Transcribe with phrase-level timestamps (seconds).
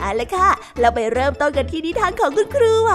[0.00, 0.48] เอาละค่ะ
[0.80, 2.92] เราไปเริ่มต้นกันที่นิทานของคุณครูไหว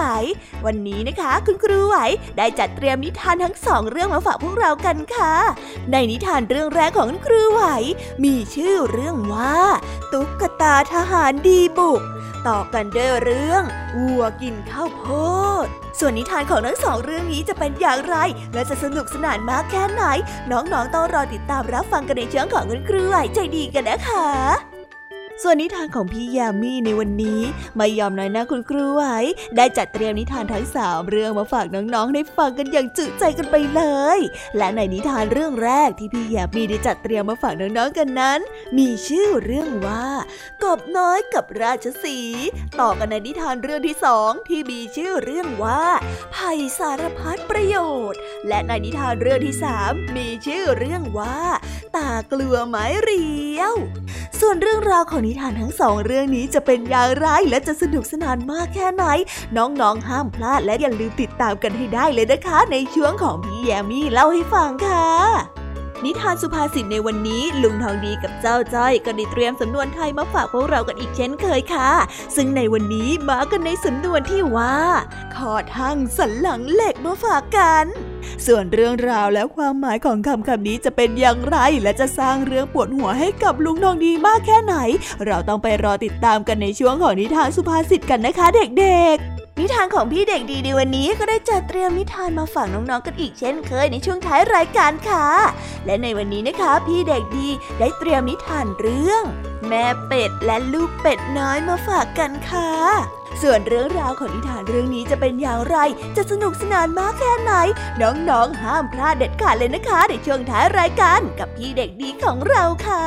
[0.66, 1.96] วันนี้นะคะ คุณครูไหว
[2.36, 5.34] ได้จัดเตรียมนิทานทั้งสองเรื่องมาฝากพวกเรากันค่ะ
[5.92, 7.62] ในนิทานเรื่องแรกของคุณครูไหว
[8.24, 9.58] มีชื่อเรื่องว่า
[10.12, 12.02] ตุ๊กตาทหารดีบุก
[12.48, 13.62] ต่อกันด้วยเรื่อง
[13.98, 15.04] วัวกินข้าวโพ
[15.64, 15.66] ด
[15.98, 18.16] ส่วนนิทานของทั้งสองเรื่องนี้จะเป็นอย่างไร
[18.54, 20.02] และจะสนุกสนานมากแค่ไหน
[20.50, 24.71] น้องๆต้องรอติดตามรับฟังกันในช่วงของคุณครูไหวใจดีกันนะคะ
[25.42, 27.40] ส่วนนิทานของพี่ยามีในวันนี้
[27.76, 29.18] ไม่ยอมน้อยหน้าคุณครูไว้
[29.56, 33.82] ได้จัดเตรียมนิทานทั้งสามเรื่องมาฝากน้องๆได้ฟังกันอย่างจุใจกันไปเล
[34.16, 34.18] ย
[34.56, 38.40] และในนิทานเรื่องแรกที่พี่ยามีได้จัดเตรียมมาฝากน้องๆกันนั้น
[38.78, 40.06] มีชื่อเรื่องว่า
[40.62, 42.18] กบน้อยกับราชสี
[42.80, 45.84] ต่อกันในนิทานเรื่องที่สองที่มีชื่อเรื่องว่า
[46.34, 47.76] ภัยสารพัดประโย
[48.10, 51.38] ชน์ และในนิทานเรื่องที่สามมีชื่อเรื่องว่า
[51.96, 53.26] ตากลัวไม้เรี
[53.58, 53.74] ยว
[54.44, 59.04] ส่วนเรื่องราวของนิทานทั้งสองเรื่องนี้จะเป็นอย่างไรและจะสนุกสนานมากแค่ไหน
[59.56, 65.61] น้องๆห้ามพลาดและอย่าลืมติดตามกันให้ได้เลยนะคะ ในช่วงของพี่แยมี่เล่าให้ฟังค่ะ
[66.04, 71.90] นิทานสุภาษิตในวันนี้ ลุงทองดีกับเจ้าจ้อยก็ได้เตรียมสำนวนไทยมาฝากพวกเรากันอีกเช่นเคยค่ะ
[72.36, 74.76] ซึ่งในวันนี้มากันในสำนวนที่ว่า
[75.34, 77.84] ขอทั้งสันหลังเหล็กมาฝากกัน
[78.46, 84.76] ส่วนเรื่องราวและความหมายของคำคำนี้จะเป็นอย่างไร และจะสร้างเรื่องปวดหัวให้กับลุงทองดีมากแค่ไหน
[85.26, 95.26] เราต้องไปรอติดตามกันในช่วงของนิทานสุภาษิตกันนะคะเด็กๆ นิทานของพี่เด็กดีในวันนี้ก็ได้จัดเตรียมนิทานมาฝากน้องๆกันอีกเช่นเคยในช่วงท้ายรายการค่ะ
[95.86, 97.48] และในวันนี้นะคะ พี่เด็กดี
[97.78, 99.22] ได้เตรียมนิทานเรื่อง
[99.68, 102.72] แม่เป็ดและลูกเป็ดน้อยมาฝากกันค่ะ
[103.42, 105.76] ส่วนเรื่องราวของนิทานเรื่องนี้จะเป็นอย่างไร
[106.16, 107.52] จะสนุกสนานมากแค่ไหน
[108.02, 113.06] น้องๆห้ามพลาดเด็ดขาดเลยนะคะในช่วงท้ายรายการกับพี่เด็กดีของเราค่ะ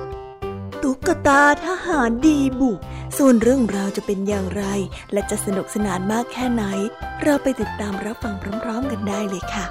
[0.93, 2.79] ตุ๊กตาทหารดีบุก
[3.17, 4.63] ส่วนเรื่องราวจะเป็นอย่างไร
[5.13, 6.63] และจะสนุกสนานมากแค่ไหน
[7.23, 9.65] เราไปติดตามรับฟังพร้อม ๆ กันได้เลยค่ะ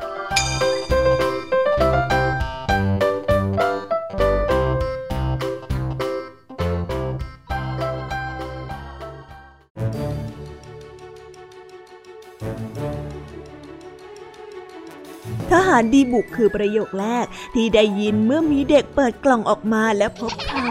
[15.71, 20.69] หารดีบุกคือประโยคแรกที่ได้ยินเมื่อมีเด็กเปิดกล่องออกมาและพบเขา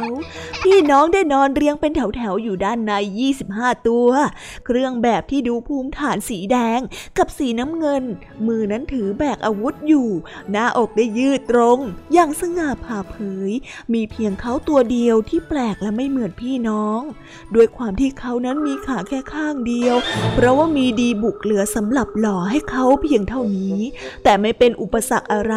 [0.65, 2.91] พี่น้องได้นอนเรียงเป็นแถวๆอยู่ด้านใน
[3.37, 4.09] 25 ตัว
[4.65, 6.79] เครื่องแบบที่ดูภูมิฐานสีแดง
[7.17, 8.03] กับสีน้ำเงิน
[8.47, 10.09] มือนั้นถือแบกอาวุธอยู่
[10.51, 11.79] หน้าอกได้ยืดตรง
[12.13, 13.15] อย่างสง่าผ่าเผ
[13.49, 13.51] ย
[13.93, 17.01] มีเพียงเขาตัวเดียวที่แปลกและไม่เหมือนพี่น้อง
[17.55, 19.95] ด้วยความที่เขานั้นมีขาแค่ข้างเดียว
[20.33, 23.79] เพราะว่ามีดีบุกเหลือสำหรับหล่อให้เขาเพียงเท่านี้
[24.23, 25.55] แต่ไม่เป็นอุปสรรคอะไร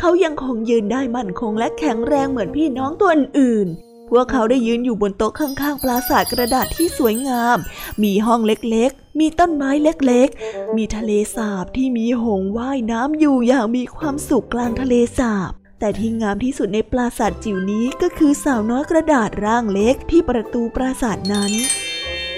[0.00, 3.68] เขายังคงยืนได้มั่นคงและแข็งแรงเหมือนพี่น้องตัวอื่น
[4.10, 7.58] พวกเขาได้ยืนอยู่บนโต๊ะข้างๆปราสาทกระดาษที่สวยงาม
[8.02, 21.52] มีห้องเล็กๆ มีต้นไม้เล็กๆ มีทะเลสาบที่มีหงว่ายน้ำอยู่อย่างมีความสุขกลางทะเลสาบแต่ที่งามที่สุดในปราสาทจิ๋วนี้ก็คือสาวน้อยกระดาษร่างเล็กที่ประตูปราสาทนั้น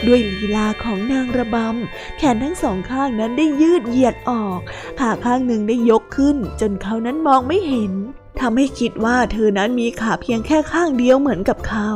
[0.07, 4.61] ด้วยลีลาของนางระบำ แขนทั้งสองข้างนั้นได้ยืดเหยียดออก
[5.01, 7.93] ขาข้างหนึ่งได้ยกขึ้น จนเขานั้นมองไม่เห็น
[8.41, 11.91] ทำให้คิดว่าเธอนั้นมีขาเพียงแค่ข้างเดียวเหมือนกับเขา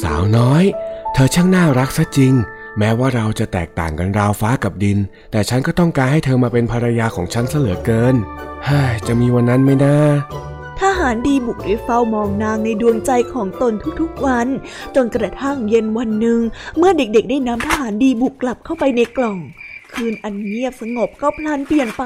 [0.00, 0.64] สาวน้อย
[1.12, 2.34] เธอช่างน่ารักซะจริง
[2.78, 4.98] แม้ว่าเราจะแตกต่างกันราวฟ้ากับดิน
[5.30, 8.14] แต่ฉันก็ต้องการให้เธอมาเป็นภรรยาของฉันเสลือเกิน
[8.64, 9.96] เฮ้ยจะมีวันนั้นไหมนะ
[10.80, 14.46] ทหารดีบุกได้เฝ้ามองนางในดวงใจของตนทุกๆวัน
[14.94, 16.40] จนกระทั่งเย็นวันหนึ่ง
[16.76, 19.38] เมื่อเด็กๆได้นำทหารดีบุกกลับเข้าไปในกล่อง
[19.96, 22.04] คืนอันเงียบสงบก็พลันเปลี่ยนไป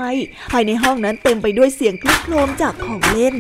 [0.51, 3.37] ภายในห้องนั้นเต็มไปด้วยเสียงคลุกโครมจากของเล่น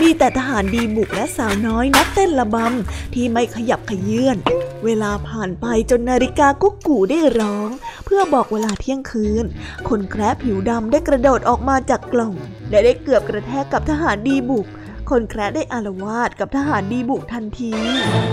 [0.00, 4.36] มีแต่ทหารดีบุกและสาวน้อยนักเต้นระบำที่ไม่ขยับขยื่น
[4.84, 7.68] เวลาผ่านไปจนนาฬิกากุ๊กกูได้ร้อง
[8.04, 9.44] เพื่อบอกเวลาเที่ยงคืน
[9.88, 12.34] คนแคร์ผิวดำได้กระโดดออกมาจากกล่อง
[12.70, 14.66] และได้เกือบกระแทกกับทหารดีบุก
[15.10, 17.72] คนแคร์ได้อารวาสกับทหารดีบุกทันที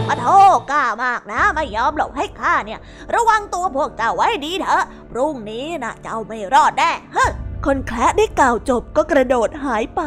[0.08, 2.80] มาโทษกล้ามากนะไม่ยอมหลบให้ข้าเนี่ย
[3.16, 7.26] ระวังตัวพวกเจ้าไว้ดีเถอะ พรุ่งนี้นะเจ้าไม่รอดแน่เฮ้
[7.66, 10.02] คนแคระได้กล่าวจบก็กระโดดหายไป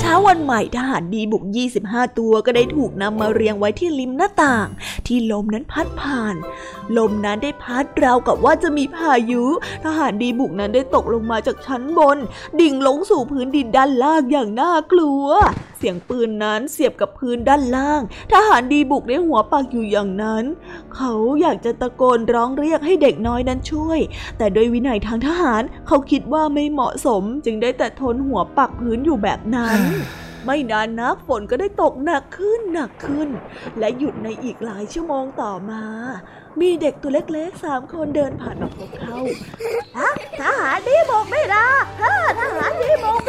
[0.00, 1.42] เช้าวันใหม่ทหารดีบุก
[1.80, 4.68] 25 ตัวก็ได้ถูกนำมาเรียงไว้ที่ริมหน้าต่าง
[5.06, 6.36] ที่ลมนั้นพัดผ่าน
[6.96, 9.44] ลมนั้นได้พัดราวกับว่าจะมีพายุ
[9.84, 12.18] ทหารดีบุกนั้นได้ตกลงมาจากชั้นบน
[12.60, 15.26] ดิ่งลงสู่พื้นดินด้านล่างอย่างน่ากลัว
[15.78, 18.00] เสียงปืนนั้นเสียบกับพื้นด้านล่าง
[18.32, 20.44] ทหารดีบุกได้หัวปักอยู่อย่างนั้น
[20.94, 23.98] เขาอยากจะตะโกนร้องเรียกให้เด็กน้อยนั้นช่วย
[24.38, 29.78] แต่โดยวินัยทางทหารเขาคิดว่าไม่เหมาะสมจึงได้แต่ทนหัวปักพื้นอยู่แบบนั้น
[30.46, 33.28] ไม่นานนักฝนก็ได้ตกหนักขึ้นหนักขึ้น
[33.78, 35.82] และหยุดในอีกหลายชั่วโมงต่อมา
[36.60, 39.16] มีเด็กตัวเล็กๆสามคนเดินผ่านมาพบเขา
[40.40, 41.66] ทหารดีบอกไม่ละ
[42.40, 43.20] ทหารดีบอก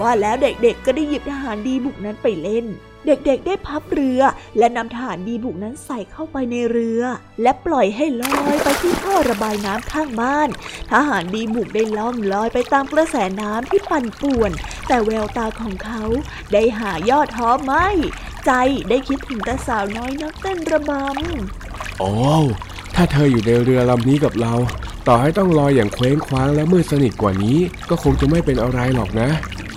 [0.00, 2.66] ว่าแล้วเด็กๆก็ได้หยิบทหารดีบุกนั้นไปเล่น
[3.06, 4.20] เด็กๆได้พับเรือ
[4.58, 7.02] และนำทหารดีบุกนั้นใส่เข้าไปในเรือ
[7.42, 10.48] และปล่อยให้ลอยไปที่ท่อระบายน้ำข้างบ้าน
[10.92, 14.52] ทหารดีบุกได้ล่องลอยไปตามกระแสน้ำที่ปั่นป่วน
[14.88, 16.02] แต่แววตาของเขา
[16.52, 17.88] ได้หายอดท้อไม่
[18.46, 18.52] ใจ
[18.88, 22.10] ได้คิดถึงตาสาวน้อยนักเต้นระบำอ้
[22.94, 24.54] ถ้าเธออยู่ในเรือลำนี้กับเรา
[25.08, 27.58] ต่อให้ต้องลอยอย่างเคว้งคว้างและมืดสนิทกว่านี้
[27.90, 29.28] ก็คงจะไม่เป็นอะไรหรอกนะ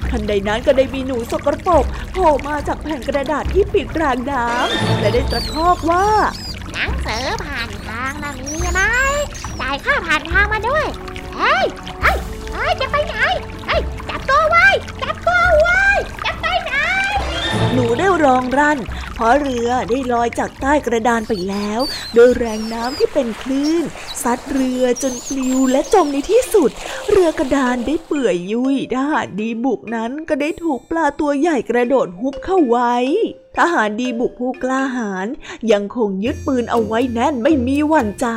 [0.10, 6.08] ทันใดนั้นก็ได้มีหนูสกปรกโผล่มาจากแผ่นกระดาษที่ปิดรางน้ำและได้ตะคอกว่า
[6.72, 8.82] หนังสือผ่านทางนะมีไหม
[9.62, 10.86] จ่ายค่าผ่านทางมาด้วย
[11.36, 11.66] เฮ้ย
[12.02, 12.18] เฮ้ย
[12.54, 13.16] เฮ้ยจะไปไหน
[13.68, 14.66] เฮ้ยจับตัวไว้
[15.04, 15.84] จับตัวไว้
[16.26, 18.80] จะไปไหนูได้ร้องรั่น
[19.16, 21.80] เพราะเรือได้ลอยจากใต้กระดานไปแล้ว
[22.14, 23.84] โดยแรงน้ำที่เป็นคลื่น
[24.24, 26.72] ซัดเรือจนปลิวและจมในที่สุด
[27.10, 32.96] เรือกระดานได้เปื่อยยุ่ยทหารดีบุกนั้นก็ได้ถูกปลาตัวใหญ่กระโดดฮุบเข้าไว้
[33.58, 35.28] ทหารดีบุกผู้กล้าหาญ
[35.72, 38.28] ยังคงยึดปืนเอาไว้แน่นไม่มีหวั่นใจ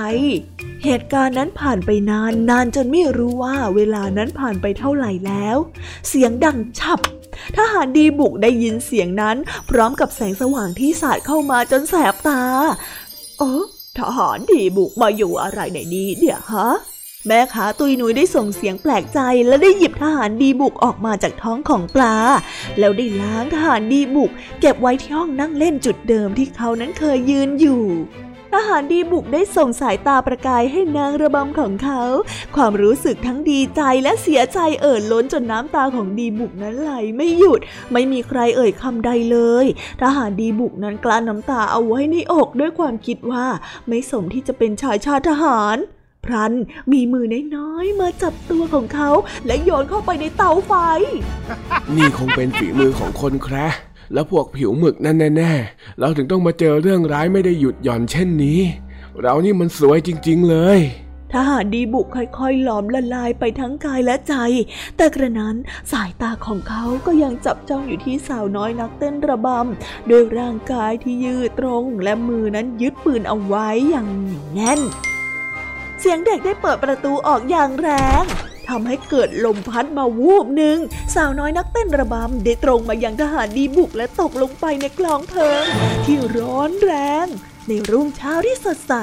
[0.85, 5.57] เหตุการณ์นั้นผ่านไปนานนานจนไม่รู้ว่าเวลานั้นผ่านไปเท่าไหร่แล้ว
[6.09, 7.01] เสียงดังฉับ
[7.57, 9.37] ทหารดีบุกได้ยินเสียงนั้น
[9.71, 12.43] พร้อมกับแสงสว่างที่สาดเข้ามาจนแสบตา
[13.39, 13.65] เออ
[13.99, 16.69] ทหารดีบุกมาอยู่อะไรในนี้เนี่ยวฮะ
[17.27, 22.17] แม่ขาตุยนุยได้ส่งเสียงแปลกใจ และได้หยิบทหารดีบุกออกมาจากท้องของปลา
[22.79, 27.83] แล้วได้ล้างทหารดีบุก เก็บไว้ที่ห้องนั่งเล่นจุดเดิมที่เขานั้นเคยยืนอยู่
[28.57, 32.03] ทหารดีบุกได้ส่งสายตาประกายให้นางระบำของเขา
[32.57, 37.61] ความรู้สึกทั้งดีใจและเสียใจเอ่อล้นจนน้ำตาของดีบุกนั้นไหลไม่หยุด
[37.93, 39.67] ไม่มีใครเอ่ยคำใดเลย
[40.03, 43.47] ทหารดีบุกนั้นกลั้นน้ำตาเอาไว้ในอกด้วยความคิดว่า
[43.89, 45.77] ไม่สมที่จะเป็นชายชาติทหาร
[46.25, 46.55] พรัน
[46.93, 49.11] มีมือน้อยๆมาจับตัวของเขา
[49.47, 50.73] และโยนเข้าไปในเตาไฟ
[51.97, 53.69] นี่คงเป็นฝีมือของคนแคระ
[54.13, 58.61] แล้วพวกผิวหมึกนั่นแน่ๆ เราถึงต้องมาเจอเรื่องร้ายไม่ได้หยุดหย่อนเช่นนี้
[59.23, 60.81] เรานี่มันสวยจริง ๆ เลย
[61.33, 64.35] ทหารดีบุกค่อยๆหลอมละลายไปทั้งกายและใจ
[64.97, 65.57] แต่กระนั้น
[65.93, 74.09] สายตาของเขาก็ยังจับจ้องอยู่ที่สาวน้อยนักเต้นระบำด้วยร่างกายที่ยืดตรงและมือนั้นยึดปืนเอาไว้อย่าง
[74.55, 74.81] แน่น
[76.01, 77.89] เสียงเด็กได้เปิดประตูออกอย่างแร
[78.23, 78.25] ง
[78.69, 80.79] ทำให้เกิดลมพัดมาวูบหนึ่ง
[81.15, 85.65] สาวน้อยนักเต้นระบำได้ตรงมายังทหารดีบุกและตกลงไปในกลองเพลิง
[86.05, 86.93] ที่ร้อนแร
[87.25, 87.27] ง
[87.69, 88.95] ในรุ่งเช้าที่สดใส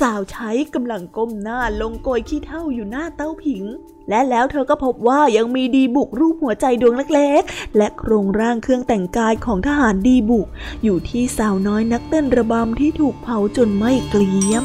[0.00, 3.64] สาวใช้กำลังก้มหน้าลงโกยขี้เท่าอยู่หน้าเต้าผิง
[4.08, 10.46] และแล้วเธอก็พบว่ายังมีดีบุกรูปหัวใจดวงเล็กๆ และโครงร่างเครื่องแต่งกายของทหารดีบุก
[10.84, 14.64] อยู่ที่สาวน้อยนักเต้นระบำที่ถูกเผาจนไม่เกลียม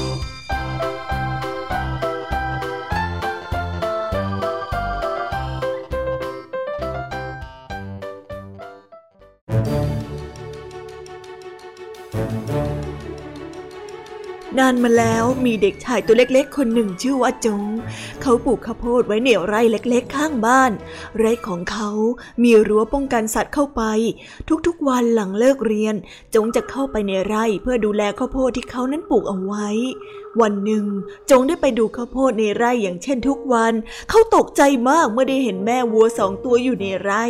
[14.59, 17.61] นานมาแล้วมีเด็กชายตัวเล็กๆ คนหนึ่งชื่อว่าจง
[18.21, 20.71] เขาปลูกข้าวโพดไว้ในไร่เล็กๆ ข้างบ้าน
[21.17, 21.89] ไร่ของเขา
[22.43, 23.83] มีรั้วป้องกันสัตว์เข้าไป
[24.67, 25.95] ทุกๆวันหลังเลิกเรียน
[26.35, 29.67] จงจะเข้าไปในไร่เพื่อดูแลข้าวโพดที่เขานั้นปลูกเอาไว้
[30.41, 30.85] วันหนึ่ง
[31.31, 33.73] จงได้ไปดูข้าวโพดในไร่อย่างเช่นทุกวัน
[34.09, 37.23] เขาตกใจมากเมื่อได้เห็นแม่วัวสองตัวอยู่ในไร่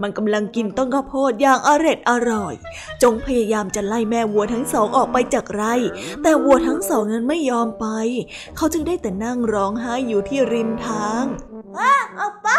[0.00, 2.54] มันกำลังกินต้นข้าวโพดอย่างอร็ดอร่อย
[3.02, 5.74] จงพยายามจะไล่แม่วัวทั้งสองออกไปจากไร่
[6.22, 7.86] แต่วัวทั้งสองนั้นไม่ยอมไป
[8.56, 11.24] เขาจึงได้แต่นั่งร้องไห้อยู่ที่ริมทาง
[12.20, 12.50] ออกไป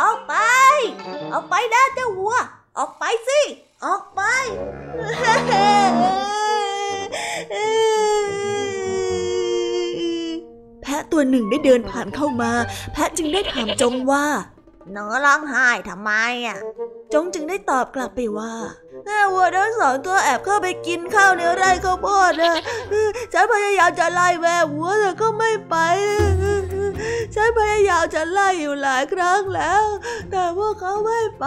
[0.00, 0.34] ออกไป
[1.32, 2.36] ออกไปนะเจ้าวัว
[2.78, 3.40] ออกไปสิ
[3.84, 4.22] ออกไป
[10.82, 12.52] แพะตัวหนึ่งได้เดินผ่านเข้ามา
[12.92, 14.26] แพะจึงได้ถามจงว่า
[14.92, 16.10] หนูร้องไห้ทำไม
[16.46, 16.58] อะ
[17.12, 18.54] จงจึงได้ตอบกลับไปว่า
[19.04, 22.54] แม่วัวทั้งสองตัวแอบเข้าไปกินข้าวในไร่ข้าวโพดนะ
[23.32, 25.76] ฉันพยายามจะไล่แม่วัวแต่ก็ไม่ไป
[27.34, 29.84] ฉันพยายามจะไล่อยู่หลายครั้งแล้ว
[30.30, 31.46] แต่พวกเขาไม่ไป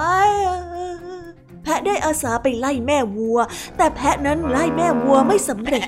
[1.64, 3.40] แพะได้อาสาไปไล่แม่วัว
[3.78, 5.84] แต่แพะนั้นไล่แม่วัวไม่สำเร็จ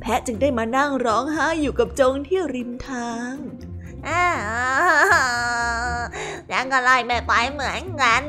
[0.00, 3.34] แพะจึงได้มานั่งร้องไห้อยู่กับจงที่ริมทาง
[6.50, 8.22] ฉันก็ไล่แม่ไปเหมือนกัน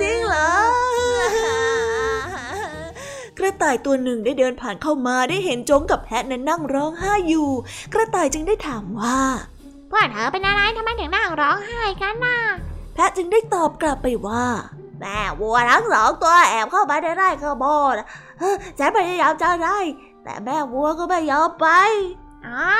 [0.00, 0.52] จริงเหรอ
[3.38, 7.48] กระต่ายตัวหนึ่งได้เดินผ่านเข้ามาได้เห็นจงกับแพะนั้นนั่งร้องไห้อยู่
[7.92, 9.18] กระต่ายจึงได้ถามว่า
[9.90, 12.38] พวกเธอเป็นอะไรทำไมถึงนั่งร้องไห้กันน่ะ
[12.94, 14.46] แพะจึงได้ตอบกลับไปว่า
[15.00, 17.94] แม่วัวทั้งสองตัวแอบเข้ามาในไร่ข้าวโพด
[18.78, 19.78] ฉันพยายามจะไล่
[20.24, 21.66] แต่แม่วัวก็ไม่ยอมไป
[22.46, 22.72] อ๋อ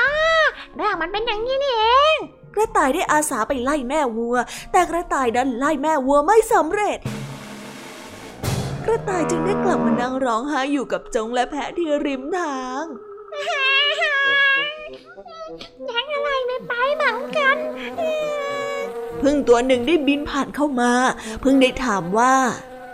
[0.75, 2.17] เรื่องมันเป็นอย่างนี้นี่เอง
[2.55, 4.35] กระต่ายได้อาสาไปไล่แม่วัว
[4.71, 6.99] แต่กระต่ายดันไล่แม่วัวไม่สำเร็จ
[8.85, 12.83] กระต่ายจึงได้กลับมานั่งร้องไห้อยู่กับจงและแพะที่ริมทาง
[15.91, 17.57] ยังอะไรไม่ไปเหมือนกัน
[19.21, 20.91] พึ่งตัวหนึ่งได้บินผ่านเข้ามา
[21.43, 22.35] พึ่งได้ถามว่า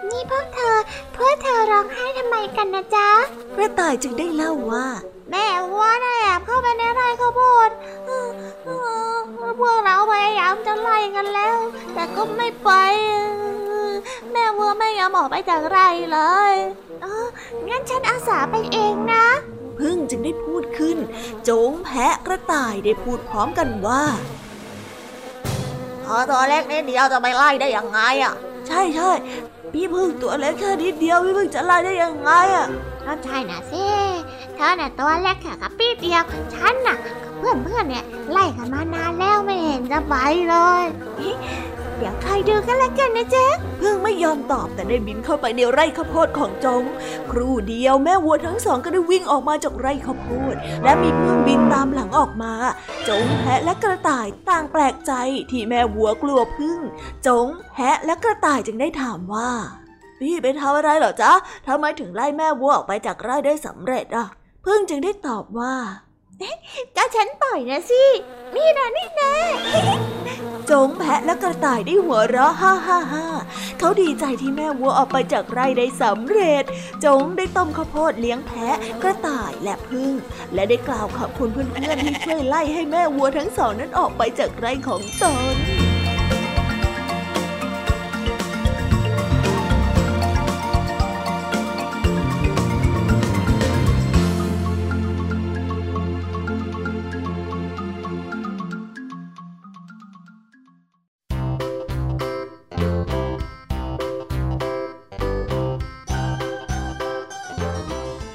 [0.09, 0.77] นี่พวกเธอ
[1.15, 3.09] พวกเธอร้องไห้ทำไมกันนะจ๊ะ
[3.55, 4.87] กระต่ายจึงได้เล่าว่า
[5.35, 7.69] แม่วัวน่ะแอบเข้าไปในไร่ข้าวโพด
[9.59, 11.57] พวกเราพยายามจะไล่กันแล้ว
[11.93, 12.69] แต่ก็ไม่ไป
[14.31, 16.19] แม่วัวไม่ยอมออกไปจากไร่เล
[16.51, 16.53] ย
[17.01, 17.27] เออ
[17.67, 19.25] งั้นฉันอาสาไปเองนะ
[19.79, 20.97] พึ่งจึงได้พูดขึ้น
[21.43, 24.03] โจงแพะกระต่ายได้พูดพร้อมกันว่า
[26.03, 28.33] พอตัวเล็กนิดเดียวจะไปไล่ได้ยังไงอะ
[28.67, 29.11] ใช่ใช่
[29.73, 32.67] พี่พึ่งตัวเล็กแค่นิดเดียวพี่พึ่งจะไล่ได้ยังไงอะ
[33.05, 33.85] ก็ใช่น่ะสิ
[34.55, 40.15] เธอน่ะตัวเล็กแค่กับปีเดียว ฉันน่ะกับเพื่อนเพื่อนเนี่ยไล่กันมานานแล้วไม่เห็นจะไป
[40.49, 40.83] เลย
[41.97, 43.45] เดี๋ยวใครดูกันละกันนะเจ๊
[43.79, 46.83] เพิ่งไม่ยอมตอบแต่ได้บินเข้าไปในไร่ข้าวโพดของจง
[47.31, 52.53] ครู่เดียวแม่วัวทั้งสองก็ได้วิ่งออกมาจากไร่ข้าวโพด และมีเพิ่งบินตามหลังออกมา
[53.07, 55.11] จงแพะและกระต่ายต่างแปลกใจ
[55.51, 56.79] ที่แม่วัวกลัวพึ่ง
[57.27, 59.51] จงแพะและกระต่ายจึงได้ถามว่า
[60.19, 61.31] พี่ไปทำอะไรเหรอจ๊ะ
[61.67, 64.27] ทำไมถึงไล่แม่วัวออกไปจากไร่ได้สำเร็จอะ
[64.65, 65.75] พึ่งจึงได้ตอบว่า
[66.95, 68.03] ก็ฉันปล่อยนะสิ
[68.55, 69.33] นี่นะนี่นะ
[70.71, 73.25] จงแพะและกระต่ายได้หัวเราะฮ่าฮ่าฮ่า
[73.79, 76.63] เขาดีใจที่แม่วัวออกไปจากไร่ได้สำเร็จ
[77.05, 80.13] จงได้ต้มข้าวโพดเลี้ยงแพะกระต่ายและพึ่ง
[80.53, 85.92] และได้กล่าวขอบคุณเพื่อนๆที่ช่วยไล่ให้แม่วัวทั้งสองนั้นออกไปจากไร่ของตน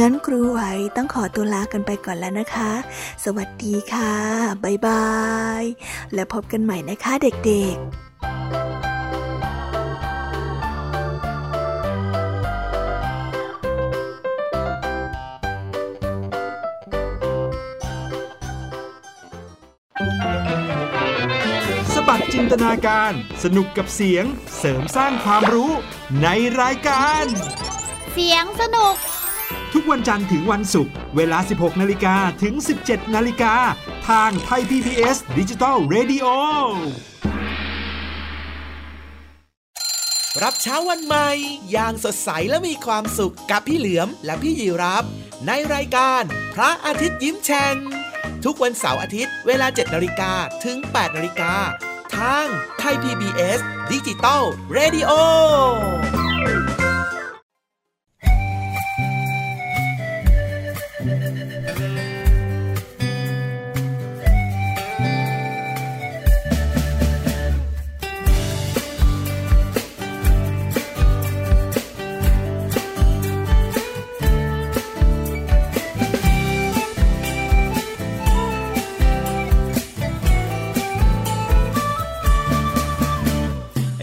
[0.00, 0.60] งั้นครูไหว
[0.96, 2.72] ต้องขอตัวลากันไปก่อนแล้วนะคะ
[3.24, 4.14] สวัสดีค่ะ
[4.64, 5.06] บ๊ายบา
[5.60, 5.64] ย
[6.14, 7.86] แล้วพบกันใหม่นะคะเด็กๆ
[21.94, 23.12] สบัดจินตนาการ
[23.44, 24.24] สนุกกับเสียง
[24.58, 25.70] เสริมสร้างความรู้
[26.22, 26.28] ใน
[26.60, 27.24] รายการ
[28.12, 28.96] เสียงสนุก
[29.74, 33.54] ทุกวันจันทร์ถึงวันศุกร์เวลา 16 นาฬิกาถึง 17 นาฬิกา
[34.08, 36.26] ทางไทย PPS ดิจิตอล Radio
[40.42, 41.28] รับเช้าวันใหม่
[41.72, 45.04] อย่างสดใสและมีความสุขกับพี่เหลือมและพี่ยีรับ
[45.46, 46.22] ในรายการ
[46.54, 47.76] พระอาทิตย์ยิ้มแฉ่ง
[48.44, 50.32] ทุกวันเสาร์อาทิตย์เวลา 7 นาฬิกา
[50.64, 51.52] ถึง 8 นาฬิกา
[52.16, 52.46] ทาง
[52.78, 53.58] ไทย PBS
[53.92, 54.42] ดิจิตอล
[54.76, 55.10] Radio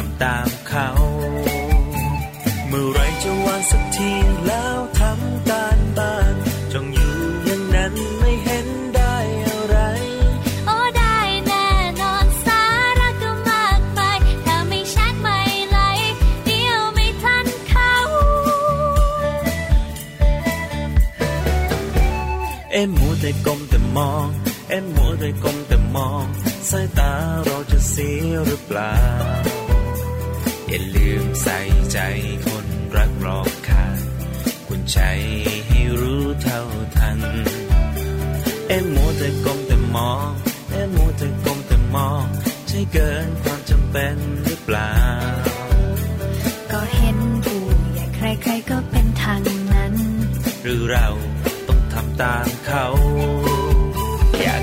[0.00, 0.88] ทำตามเขา
[2.68, 4.12] เมื่อไรจะวางสักที
[4.46, 6.34] แล้วทำการบ้าน
[6.72, 9.76] จงอยู่อย่างนั้นไม่เห็นได้อะไร
[10.66, 11.68] โอ้ได้แน่
[12.00, 12.62] นอนสา
[13.00, 15.78] ระก็มากมายถ้าไม่ชัดไม่ไหล
[16.46, 17.94] เดียวไม่ทันเขา
[22.72, 24.26] เอ็มมัวแต่ก้มแต่มอง
[24.70, 26.24] เอ็มมัวแต่ก้มแต่มอง
[26.70, 27.12] สายตา
[27.44, 28.94] เราจะเสียหรือเปล่า
[30.68, 31.58] อย่าลืมใส่
[31.92, 31.98] ใจ
[32.46, 33.84] คนรักรอบค่า
[34.68, 34.98] คุณใจ
[35.66, 36.60] ให้รู้เท่า
[36.96, 37.18] ทัน
[38.68, 40.28] เอ็มมัวแต่ก้มแต่มอง
[40.70, 42.24] เอ็มมัวแต่ก้มแต่มอง
[42.68, 44.94] ใช่เกินความจำเป็นหรือเปล่า
[46.72, 49.40] ก็เห็นผู้ใหญ่ใครๆก็เป็นทาง
[49.72, 49.94] นั้น
[50.62, 51.08] หรือเรา
[51.68, 52.86] ต้องทำตามเขา
[54.42, 54.62] อยาก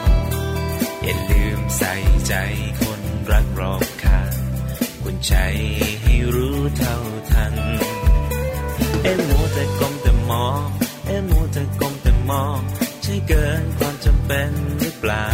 [1.11, 1.93] อย่าลืมใส่
[2.27, 2.33] ใจ
[2.81, 4.33] คนรักรอบข้าง
[5.03, 5.33] คุณใจ
[6.01, 6.97] ให้รู้เท่า
[7.31, 7.55] ทัน
[9.03, 10.61] เอ็มมัวแต่ก้มแต่มอง
[11.05, 12.59] เอ็มมัวแต่ก้มแต่มอง
[13.01, 15.31] ใช่เกินความจำเป็นหรือเปล่า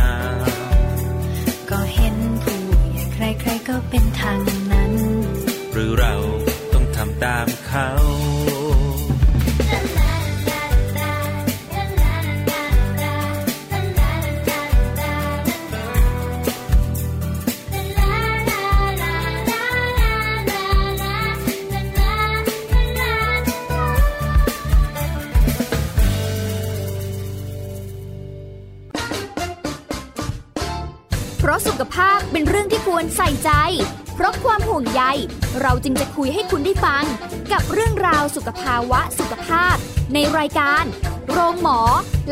[35.61, 37.03] เราจึงจะคุยให้คุณได้ฟัง
[37.51, 39.75] กับเรื่องราวสุขภาวะสุขภาพ
[40.13, 40.83] ในรายการ
[41.31, 41.79] โรงหมอ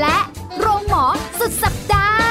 [0.01, 0.17] และ
[0.59, 1.03] โรงหมอ
[1.39, 2.27] สุดสัปดาห์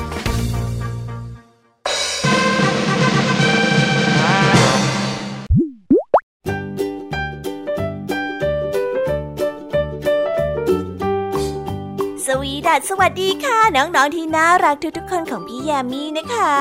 [12.61, 16.55] สวีดัสสวัสดีค่ะ น้องๆที่น่ารักทุกๆคนของพี่แยามีนะคะ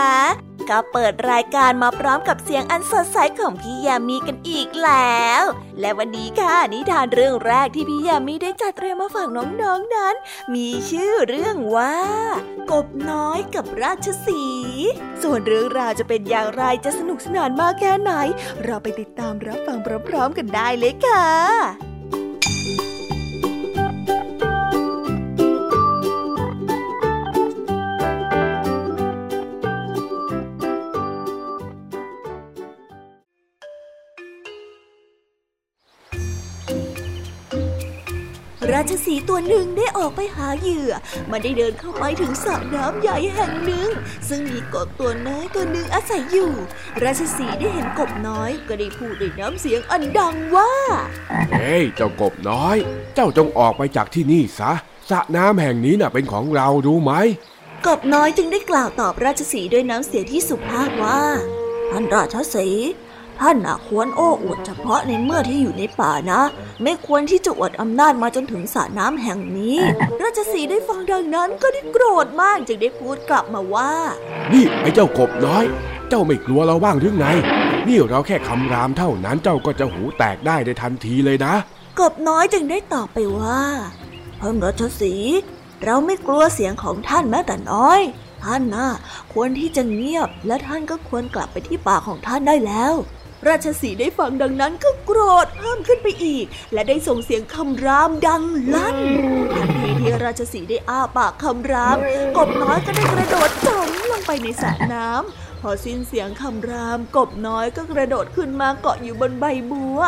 [0.68, 5.42] ก็เปิดรายการมาพร้อมกับเสียงอันสดใสของพี่แยามีกันอีกแล้ว
[5.80, 10.14] และวันนี้ค่ะนิทานเรื่องแรกที่พี่แยามีได้จัดเตรียมมาฝากน้องๆนนั้น
[10.54, 11.96] มีชื่อเรื่องว่า
[12.70, 14.44] กบน้อยกับราชสี
[15.22, 18.12] ส่วนเรื่องราวจะเป็นอย่างไรจะสนุกสนานมากแค่ไหน
[18.64, 21.89] เราไปติดตามรับฟังพร้อมๆกันได้เลยค่ะ
[38.80, 40.92] ราชสีห์ตัวหนึ่งได้ออกไปหาเหยื่อ
[41.30, 43.88] มันได้เดินเข้าไปถึงสระน้ำใหญ่แห่งหนึ่ง
[44.28, 46.52] ซึ่งมีกบตัวน้อยตัวหนึ่งอาศัยอยู่
[47.02, 50.72] ราชสีห์ได้เห็นกบน้อย ก็ได้พูดด้วยน้ำเสียงอันดังว่า
[51.52, 52.76] เฮ้ย เจ้ากบน้อย
[53.14, 54.72] เจ้าจงออกไปจากที่นี่ซะ
[55.10, 57.12] สระน้ำแห่งนี้น่ะเป็นของเรารู้ไหม
[57.86, 61.22] กบน้อยจึงได้กล่าวตอบราชสีห์ด้วยน้ำเสียงที่สุภาพว่า
[61.90, 62.90] ท่านราชสีห์
[63.40, 66.40] ท่านน่ะควรโอ้อวดเฉพาะในเมื่อที่อยู่ในป่านะ
[66.82, 69.78] ไม่ควรที่จะอวดอำนาจมาจนถึงสระน้ำแห่งนี้
[70.22, 73.92] ราชสีห์ได้ฟังดังนั้นก็ได้โกรธมากจึงได้พูดกลับมาว่า
[74.52, 75.64] นี่ไอ้เจ้ากบน้อย
[76.08, 77.26] เจ้าไม่กลัวเราบ้างหรือไง
[77.88, 81.54] นี่เราแค่คำรามเท่านั้นเจ้าก็จะหูแตกได้ในทันทีเลยนะ
[82.00, 83.62] กบน้อยจึงได้ตอบไปว่า
[84.40, 85.38] ท่านรัชสีห์
[85.84, 88.00] เราไม่กลัวเสียงของท่านแม้แต่น้อย
[88.44, 88.88] ท่านน่ะ
[89.32, 92.94] ควรที่จะเงียบและท่านก็ควรกลับไปที่ป่าของท่านได้แล้ว
[93.48, 98.42] ราชสีได้ฟังดังนั้นก็โกรธเพิ่มขึ้นไปอีก และได้ส่งเสียงคำรามดัง
[98.74, 98.98] ลั่น
[99.54, 101.96] ทันทีที่ราชสีได้อ้าปากคำราม
[102.36, 110.00] กบน้อยก็ได้กระโดดจมลงไปในสระน้ำ พอสิ้นเสียงคำรามกบน้อยก็กระโดดขึ้นมาเกาะอยู่บนใบบัว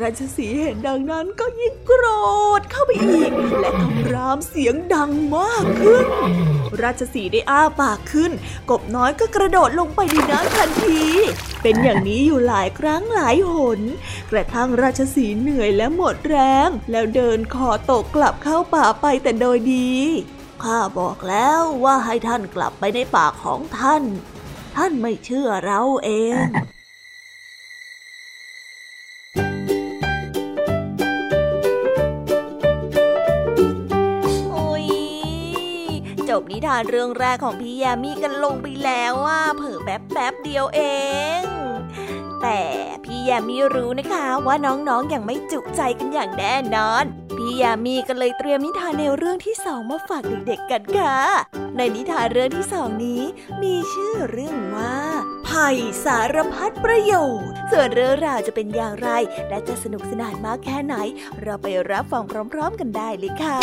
[0.00, 2.04] ราชสีเห็นดังนั้นก็ยิ่งโกร
[2.60, 6.06] ธเข้าไปอีก และคำรามเสียงดังมากขึ้น
[6.82, 8.32] ราชสีได้อ้าปากขึ้น
[8.70, 11.02] กบน้อยก็กระโดดลงไปในน้ำทันที
[11.62, 13.80] เป็นอย่างนี้อยู่หลายครั้งหลายหน
[14.30, 19.92] กระทั่งราชสีเหนื่อยและหมดแรง แล้วเดินคอตกกลับเข้าป่าไปแต่โดยดี
[20.64, 24.04] ข้าบอกแล้วว่าให้ท่านกลับไปในป่าของท่าน
[24.76, 26.10] ท่านไม่เชื่อเราเอ
[26.44, 26.46] ง
[34.52, 34.86] โอ้ย
[36.28, 40.80] จบนิทานเรื่องแรกของพี่ยามีกันลงไปแล้วว่าเผิ่แป๊บแป๊บเดียวเอ
[41.40, 41.42] ง
[42.42, 42.60] แต่
[43.04, 47.06] พี่ยามีรู้นะคะว่าน้องๆออย่างไม่จุใจกันอย่างแน่นอน
[47.48, 51.16] พี่ยามีก็เลยเตรียมนิทานแนวเรื่องที่สองมาฝากเด็กๆกันค่ะ
[51.76, 53.22] ในนิทานเรื่องที่สองนี้
[53.62, 54.96] มีชื่อเรื่องว่า
[55.44, 55.68] ไผ่
[56.04, 57.14] สารพัดประโย
[57.46, 59.08] ชน์ ส่วนเรื่องราวจะเป็นอย่างไร
[59.48, 60.94] และจะสนุกสนานมากแค่ไหน
[61.42, 63.58] เราไปรับฟังพร้อม ๆ กันได้เลยค่ะ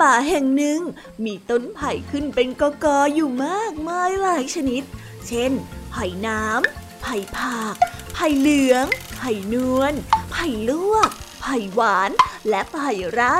[0.00, 0.80] ป่าแห่งหนึ่ง
[1.24, 4.82] มีต้นไผ่ขึ้นเป็นกอกออยู่มากมายหลายชนิด
[5.28, 5.52] เช่น
[5.90, 7.74] ไผ่น้ำ ไผ่ผาก
[8.14, 8.86] ไผ่เหลือง
[9.18, 9.92] ไผ่นวล
[10.30, 12.10] ไผ่ลวก ไผ่หวาน
[12.48, 13.38] และไผ่ไร่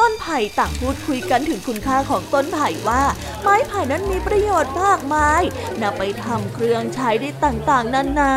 [0.00, 3.02] ต้นไผ่ต่างพูดคุยกันถึงคุณค่าของต้นไผ่ว่า
[3.42, 5.42] ไม้ไผ่นั้นมีประโยชน์มากมาย
[5.82, 8.34] นำไปทำเครื่องใช้ได้ต่างๆนานา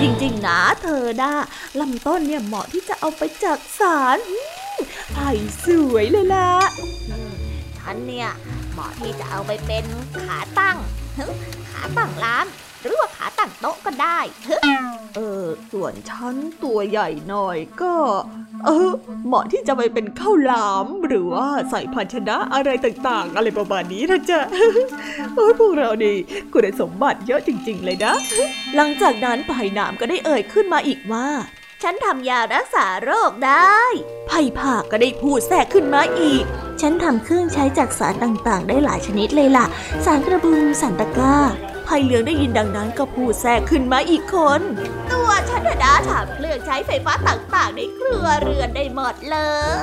[0.00, 1.32] จริงๆนะเธอนะ
[1.80, 4.18] ลำต้นเนี่ยเหมาะที่จะเอาไปจักสาร
[5.12, 5.30] ไผ่
[5.64, 6.50] สวยเลยล่ะ
[7.78, 8.28] ฉันเนี่ย
[8.72, 9.84] เหมาะที่จะเอาไปเป็น
[10.22, 10.76] ขาตั้ง
[11.70, 12.46] ขาตั้งร้าน
[12.82, 14.18] หรือว่าขาตั้งโต๊ะก็ได้
[15.16, 17.94] เออ ส่วนฉันตัวใหญ่หน่อยก็
[18.64, 18.90] เออ
[19.26, 24.40] เหมาะที่จะไปเป็นข้าวหลาม หรือว่าใส่ภาชนะอะไรต่างๆ อะไรประมาณนี้นะจ๊ะ
[25.34, 26.16] โอ้พวกเรานี่
[26.52, 28.14] คุณสมบัติเยอะจริง ๆ เลยนะ
[28.76, 31.26] หลังจากนั้นไผ่หนามก็ได้เอ่ยขึ้นมาอีกว่า
[31.82, 33.78] ฉันทำยารักษาโรคได้
[34.28, 36.44] ไผ่ผากก็ได้พูดแทรกขึ้นมาอีก
[36.80, 39.66] ฉันทำเครื่องใช้จากสารต่างๆ ได้หลายชนิดเลยล่ะ
[40.04, 41.36] สารกระบุงสารตะก้า
[41.84, 44.60] ไผ่เหลืองได้ยินดังนั้นก็พูดแทรกขึ้นมาอีกคน
[45.10, 49.38] ตัวฉันนะทำเครื่องใช้ไฟฟ้าต่างๆ ในเครือเรือนได้หมดเล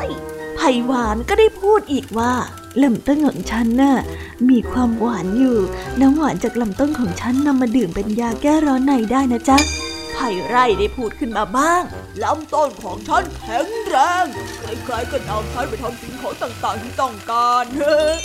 [0.05, 0.07] ย
[0.55, 2.33] ไผ่หวานก็ได้พูดอีกว่า
[2.83, 3.97] ลำต้นของฉันน่ะ
[4.49, 5.57] มีความหวานอยู่
[5.99, 9.59] น้ำหวานจากลำต้นของฉันนำมาดื่มเป็นยาแก้ร้อนในได้นะจ๊ะ
[10.15, 11.83] ไผ่ไร่ได้พูดขึ้นมาบ้าง
[12.23, 14.25] ลำต้นของฉันแข็งแรง
[14.85, 18.17] ใครๆก็นำฉันไปทำสิ่งของต่างๆที่ต้องการเฮ้ย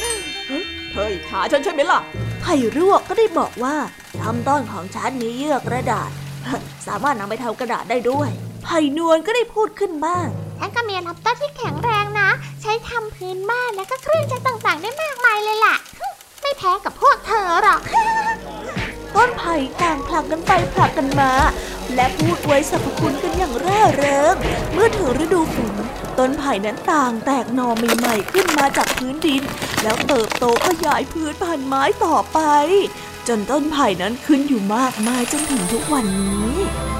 [0.95, 2.01] เฮ้ยหาฉันใช่ไหมล่ะ
[2.43, 3.75] ไผ่รวกก็ได้บอกว่า
[4.21, 6.11] ลำต้นของฉันมีเยื่อกระดาษ
[6.87, 8.31] สามารถนำไปทำกระดาษได้ด้วย
[8.65, 10.27] ไผ่นวลก็ได้พูดขึ้นบ้าง
[10.59, 12.31] ฉันก็มีลำต้นที่แข็งแรงนะ
[12.63, 15.75] ใช้ทำพื้นบ้านและก็เครื่องใช้ต่างๆ ได้มากมายเลยล่ะ
[16.41, 17.81] ไม่แพ้กับพวกเธอหรอก
[19.17, 21.33] ต้นไผ่ต่างผลักกันไปผลักกันมา
[21.95, 24.35] และพูดไว้สรรพคุณกันอย่างร่าเริง
[24.73, 25.75] เมื่อถึงฤดูฝน
[26.19, 27.69] ต้นไผ่นั้นต่างแตกหน่อ
[27.99, 29.43] ใหม่ๆขึ้นมาจากพื้นดิน
[29.83, 32.41] แล้วเติบโตขยายพื้นพันไม้ต่อไป
[33.29, 37.00] จนต้นไผ่นั้นขึ้นอยู่มากมายจนถึงทุกวันนี้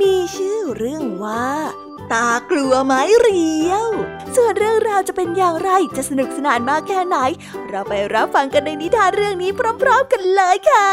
[0.00, 1.48] มีชื่อเรื่องว่า
[2.12, 3.88] ตากลัวไม้เรียว
[4.36, 7.16] ส่วนเรื่องราวจะเป็นอย่างไรจะสนุกสนานมากแค่ไหน
[7.68, 9.50] เราไปรับฟังกันในนิทานเรื่องนี้
[9.82, 10.90] พร้อม ๆ กันเลยค่ะ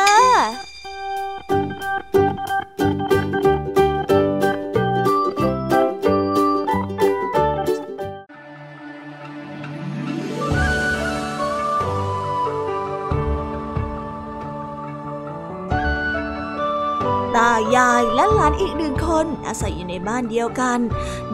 [17.51, 20.79] ายายและหลานอีกหนึ่งคนอาศัยอยู่ในบ้านเดียวกัน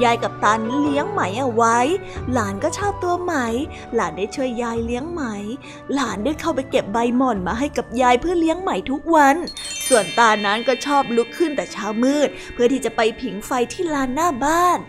[0.03, 1.77] ยายกับตาเลี้ยงไหมเอาไว้
[2.33, 3.33] หลานก็ชอบตัวไหม
[3.95, 5.23] หลานได้ช่วยยายเลี้ยงไหม
[5.93, 9.35] หลานได้เข้าไปเก็บใบหม่อนมาให้กับยายเพื่อเลี้ยงไหมทุกวัน
[9.87, 14.79] ส่วนตานั้นก็ชอบลุกขึ้นแต่เช้ามืด เพื่อที่จะไปผิงไฟที่ลานหน้าบ้าน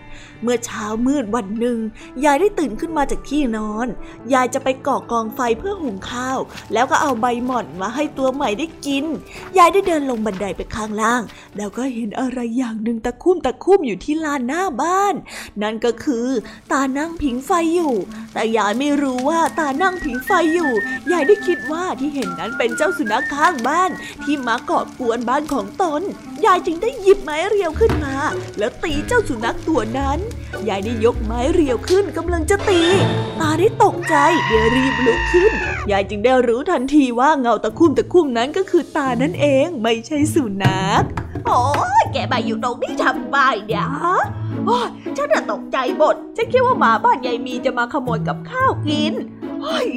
[0.43, 1.79] เมื่อเช้ามืดวันหนึ่ง
[2.25, 3.87] ยายได้ตื่นขึ้นมาจากที่นอน
[4.33, 6.39] ยายจะไปก่อกองไฟเพื่อหุงข้าว
[6.73, 9.05] แล้วก็เอาใบหม่อนมาให้ตัวใหม่ได้กิน
[9.59, 11.23] ยายได้เดินลงบันไดไปข้างล่าง
[11.57, 15.15] แล้วก็เห็นอะไรอย่างหนึ่งตะคุ่มตะคุ่มอยู่ที่ลานหน้าบ้าน
[15.63, 16.27] นั่นก็คือ
[16.73, 17.95] ตานั่งผิงไฟอยู่
[18.33, 20.73] แต่ยายไม่รู้ว่าตานั่งผิงไฟอยู่
[21.13, 23.91] ยายได้คิดว่าที่เห็นนั้นเป็นเจ้าสุนัขข้างบ้าน
[24.25, 26.03] ที่มาเกาะกวนบ้านของตน
[26.45, 28.15] ยายจึงได้หยิบไม้เรียวขึ้นมา
[28.59, 30.19] แล้วตีเจ้าสุนัขตัวนั้น
[30.69, 32.81] ยายได้ยกไม้เรียวขึ้นกำลังจะตี
[33.41, 35.53] ตาได้ตกใจเดี๋ยวรีบลุกขึ้น
[35.91, 41.03] ยายจึงได้รู้ทันทีว่าเงาตะคุ่มตะคุ่มนั้นก็คือตานั่นเองไม่ใช่สุนัข
[41.47, 41.65] โอ้
[42.03, 44.19] ยแกมาอยู่ตรงนี้ทำไมเนี่ยฮะ
[44.67, 49.13] โอ้ยฉันน่ะตกใจหมดฉันคิดว่าหมาบ้านยายมีจะมาขโมยกับข้าวกิน
[49.61, 49.89] โอ้ย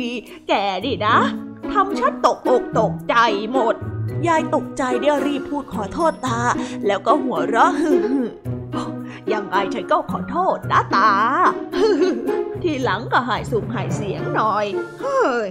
[0.48, 0.54] แก
[0.86, 1.18] ดินะ
[1.72, 3.16] ทำฉันตกอกตกใจ
[3.54, 3.76] หมด
[4.28, 6.40] ยายตกใจได้รีบพูดขอโทษตา
[6.86, 7.98] แล้วก็หัวเราะฮึ่
[9.34, 11.12] ยังไงฉันก็ขอโทษนะตา
[12.64, 14.66] ทีหลังก็หายสุ่มหายเสียงหน่อย
[15.00, 15.48] เฮ้ย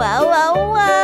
[0.00, 1.03] ว้าวว้าวว้าวก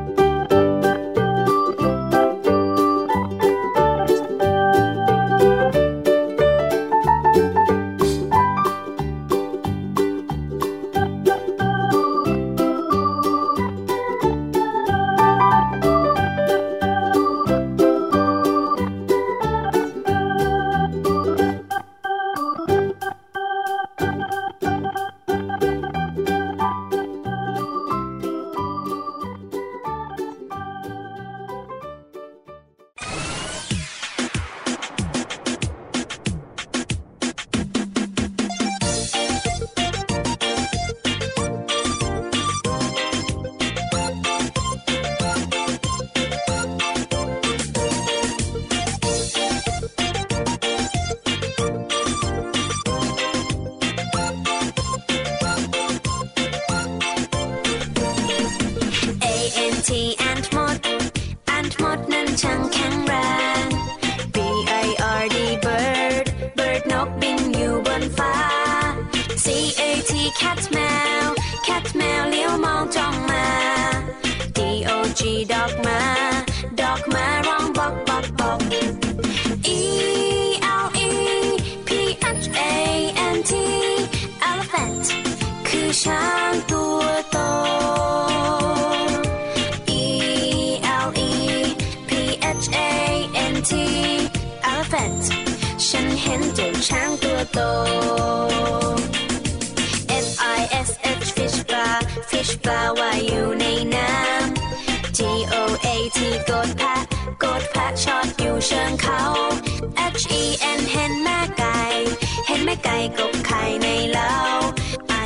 [113.33, 114.35] บไข่ในเล้า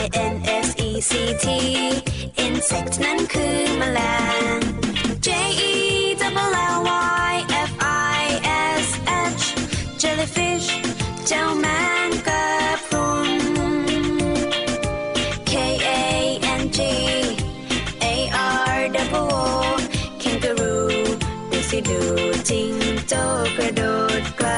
[0.01, 0.33] I N
[0.65, 1.11] S E C
[1.43, 1.45] T
[2.45, 3.99] insect นั้นคือแมล
[4.55, 4.57] ง
[5.25, 5.27] J
[5.71, 5.73] E
[6.21, 6.79] double L
[7.29, 7.33] Y
[7.69, 7.71] F
[8.19, 8.23] I
[8.83, 8.87] S
[9.39, 9.43] H
[10.01, 10.67] jellyfish
[11.27, 11.65] เจ้าแม
[12.07, 12.45] งกะ
[12.87, 13.31] พรุน
[15.49, 15.51] K
[15.87, 15.89] A
[16.59, 16.79] N G
[18.03, 18.05] A
[18.73, 19.25] R d o u
[19.77, 19.81] b
[20.21, 20.87] kangaroo
[21.51, 22.01] ดูสิดู
[22.49, 22.73] จริง
[23.07, 23.13] โจ
[23.57, 23.81] กระโด
[24.21, 24.49] ดไกล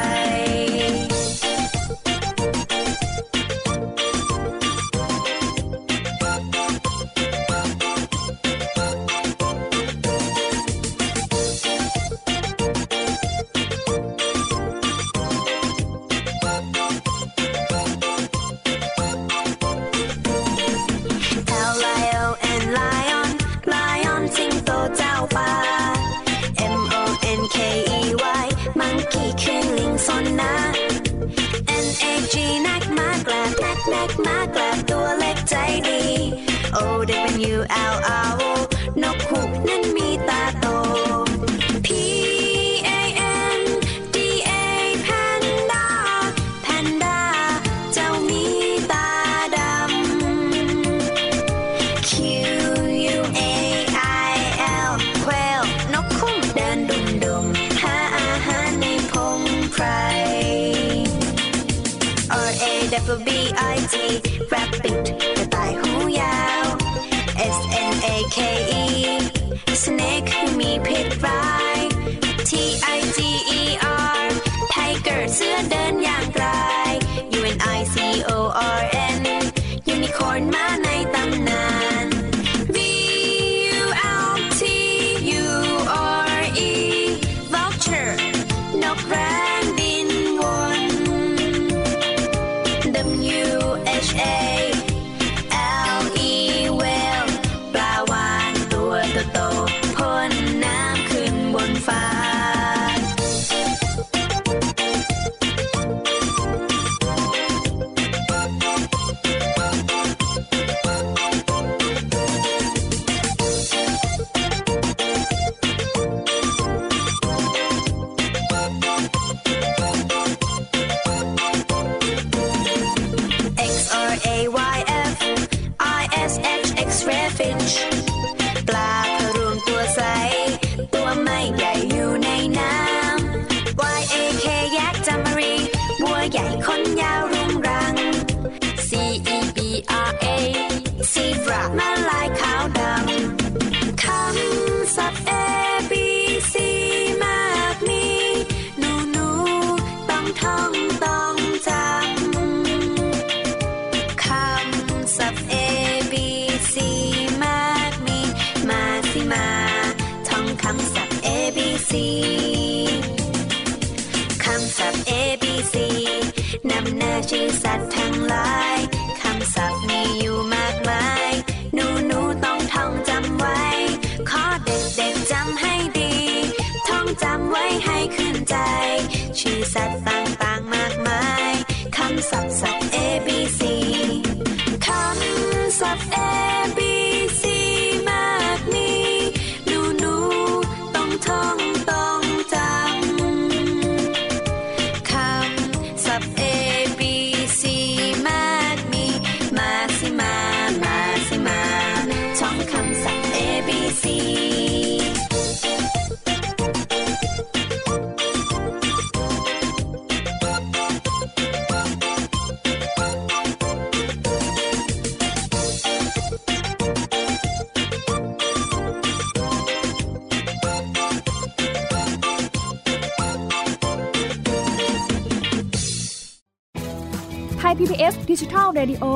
[228.80, 229.15] Radio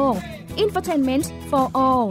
[0.63, 2.05] Infotainment for All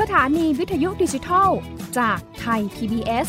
[0.00, 1.50] สถานีวิทยุดิจิทัล
[1.98, 3.28] จากไทย PBS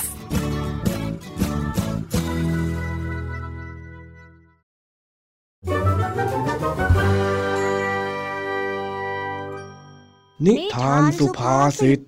[10.46, 12.00] นิทานสุภาษิต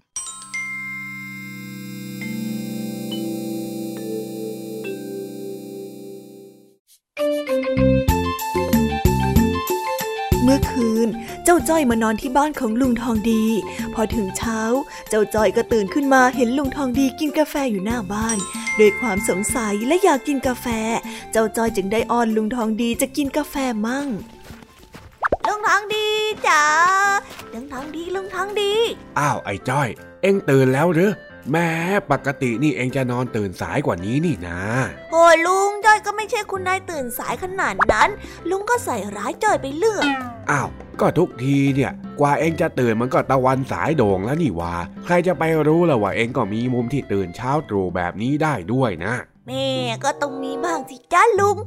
[11.80, 13.44] อยมานอนที่บ้านของลุงทองดี
[13.94, 14.60] พอถึงเช้า
[15.10, 18.38] เจ้าจ้อยก็ตื่นขึ้นมาเห็นลุงทองดีกินกาแฟอยู่หน้าบ้าน
[18.80, 20.68] ด้วยความสงสัยและอยากกินกาแฟ
[21.32, 23.56] เจ้าจ้อยจึงได้อ้อนลุงทองดีจะกินกาแฟ
[23.86, 24.08] มั่ง
[25.48, 26.08] ลุงทองดี
[26.48, 26.64] จ๋า
[27.54, 28.74] ลุงทองดีลุงทองดี
[29.20, 29.90] อ้าวไอ้จ้อย
[30.22, 31.12] เอ็งตื่นแล้วหรือ
[31.52, 31.70] แม้
[32.12, 34.62] ปกตินี่เอ็งจะนอนตื่นสายกว่านี้นี่นะ
[35.12, 38.10] โอ้ลุงจ้อยก็ไม่ใช่คุณนายตื่นสายขนาดนั้น
[38.50, 40.08] ลุงก็ใส่ร้ายจ้อยไปเรื่อย
[40.52, 40.70] อ้าว
[41.00, 44.74] ก็ทุกทีเนี่ยกว่าเอ็งจะตื่นมันก็ตะวันสายโด่งแล้วนี่หว่า
[45.06, 49.14] ใครจะไปรู้ล่ะว่าเอ็งก็มีมุมที่ตื่นเช้าตรู่แบบนี้ได้ด้วยนะ
[49.47, 49.68] แม่
[50.04, 51.58] ก็ต้องมีบ้างสิจ้าลุง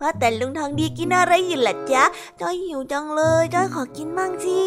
[0.00, 2.04] ว่าแต่ลุงทองดีกินอะไรอยู่ล่ะจ๊ะ
[2.40, 4.60] จ้อยหิวจังเลย จ้อยขอกินบ้างสิ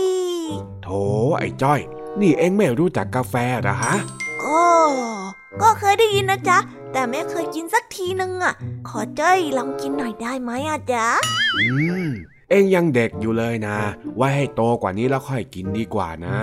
[0.83, 0.87] โถ
[1.37, 1.79] ไอ้จ้อย
[2.21, 3.95] นี่เอ็งไม่รู้จักกาแฟเหรอฮะ
[4.43, 4.63] ก็
[5.61, 6.57] ก็เคยได้ยินนะจ๊ะ
[6.91, 8.53] แต่ไม่เคยกินสักทีนึงอะ
[8.87, 11.07] ขอจ้อยลองกินหน่อยได้ไหมอะจ๊ะ
[11.55, 11.65] อื
[12.03, 12.05] ม
[12.49, 13.77] เอ็งยังเด็กอยู่เลยนะ
[14.15, 16.39] ไว้ให้โตกว่านี้แล้วค่อยกินดีกว่านะ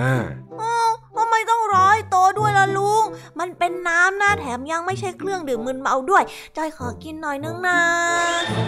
[2.39, 3.05] ด้วยล่ะลุง
[3.41, 6.23] มันเป็นน้ำนะแถมยังไม่ใช่เครื่องดื่มมึนเมาด้วย
[6.57, 7.79] จ้อยขอกินหน่อยนึงนะ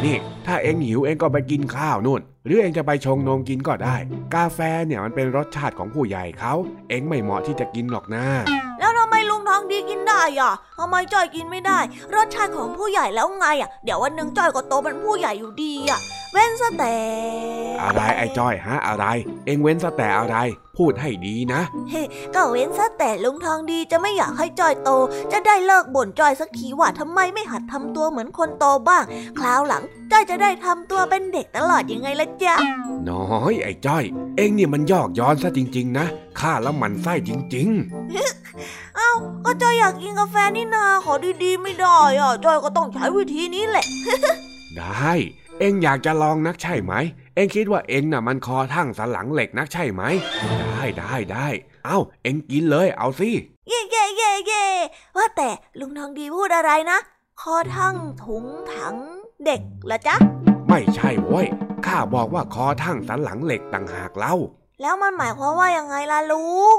[0.05, 3.97] นี่ถ้าเอ็งหิวเอ็งก็ไปกินข้าวนู่น หรือเอ็งจะไปชงนมกินก็ได้
[4.35, 6.55] กาแฟเนี่ยมันเป็นรสชาติของผู้ใหญ่เขา
[6.89, 8.25] เอ็งไม่เหมาะที่จะกินหรอกนะ
[8.79, 11.79] แล้วทำไมลุงทองดีกินได้อะทำไมจ้อยกินไม่ได้
[12.15, 16.01] รสชาติของผู้ใหญ่แล้วไงอะ เดี๋ยววันหนึ่งจ้อยก็โตเป็นผู้ใหญ่อยู่ดีอะ
[16.33, 16.97] เว้นซะแต่
[17.83, 19.05] อะไรไอ้จ้อยฮะอะไร
[19.47, 20.37] เอ็งเว้นซะแต่อะไร
[20.77, 21.61] พูดให้ดีนะ
[21.91, 22.03] เฮ้
[22.35, 24.91] ก็เว้นซะแต่ลุงทองดีจะไม่อยากให้จอยโต
[25.33, 29.05] จะได้เลิกบ่นจอยสักทีว่าทำไมไม่หัดทำตัวเหมือนคนโตบ้าง
[29.39, 32.55] คราวหลังจอยจะได้ทำตัวเป็นเด็กตลอดยังไงละจ๊ะ
[33.09, 34.05] น้อยไอ้จ้อย
[34.37, 36.07] เอ็งนี่มันยอกย้อนซะจริง ๆ นะ
[36.41, 37.69] ข้าแล้วหมันไส้จริง
[38.97, 39.11] เอ้า
[39.45, 41.13] ก็จอยอยากกินกาแฟนี่นาขอ
[41.43, 45.13] ดีๆ ไม่ได้อะจอยก็ต้องใช้วิธีนี้แหละๆได้
[45.59, 46.93] เอ็งอยากจะลองนักใช่ไหม
[47.35, 50.03] เอ็งคิดว่าเอ็งน่ะมันคอทั้งสันหลังเหล็กนักใช่ไหม
[50.71, 51.47] ได้ได้ได้
[51.85, 53.31] เอ้าเอ็งกินเลยเอาสิ
[53.69, 54.65] เย่เย่เย่เย่
[55.17, 55.49] ว่าแต่
[55.81, 56.99] ลุงทองดีพูดอะไรนะ
[57.41, 58.97] คอทั้งถุงถัง
[59.45, 60.17] เด็กเหรอจ๊ะ
[60.69, 61.47] ไม่ใช่โว้ย
[61.87, 64.35] ข้าบอกว่าคอทั้งสันหลังเหล็กต่างหากเล่า
[64.83, 66.77] แล้วมันหมายความว่ายังไงล่ะลุง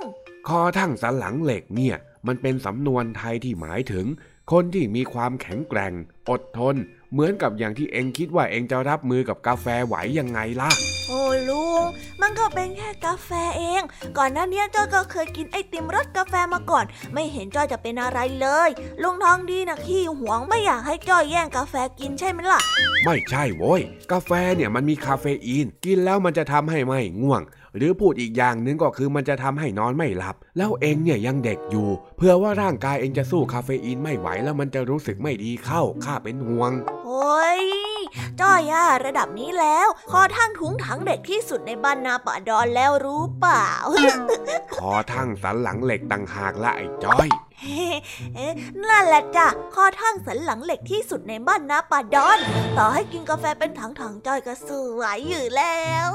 [0.47, 1.95] คอทั้งสันหลังเหล็กเนี่ย
[2.27, 4.05] มันเป็นสำนวนไทยที่หมายถึง
[4.51, 5.93] คนที่มีความแข็งแกร่ง
[6.29, 6.75] อดทน
[7.13, 10.69] เหมือนกับอย่างที่เองคิดว่าเองจะรับมือกับกาแฟไหวยังไงล่ะ
[11.09, 11.83] โอ้ยลุง
[12.21, 13.81] มันก็เป็นแค่กาแฟเอง
[14.17, 18.69] ก่อนหน้านี้จ้อยก็เคยกินไอติมรสกาแฟมาก่อน ไม่เห็นจ้อยจะเป็นอะไรเลย
[19.01, 22.59] ลุงทองดีนะขี้หวงไม่อยากให้จ้อยแย่งกาแฟกินใช่ไหมล่ะ
[23.03, 23.81] ไม่ใช่โว้ย
[24.11, 27.41] กาแฟเนี่ยมันมีคาเฟอีน กินแล้วมันจะทำให้ไม่ง่วง
[27.77, 36.71] หรือพูดอีกอย่างหนึงก็คือมันจะทำให้นอนไม่หลับ แล้วเองเนี่ยยังเด็กอยู่ เพื่อว่าร่างกายเองจะสู้คาเฟอีนไม่ไหวแล้วมันจะรู้สึกไม่ดีเข้าข้าเป็นห่วง
[37.05, 37.61] โอ้ย
[38.41, 43.67] จ้อยอะระดับนี้แล้ว คอทั้งถุงถังเด็กที่สุดในบ้านนาป่าดอนแล้วรู้เปล่า
[44.75, 47.44] คอทั้งสันหลังเหล็กต่างหากละไอ้จ้อยเอ๊ะ
[48.89, 52.39] นั่นแหละจ้ะคอทั้งสันหลังเหล็กที่สุดในบ้านนาป่าดอน
[52.77, 56.09] ต่อให้กินกาแฟเป็นถังๆจ้อยก็สู้ไหวอยู่แล้ว